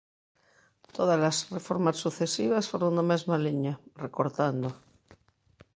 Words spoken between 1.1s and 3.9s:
as reformas sucesivas foron na mesma liña,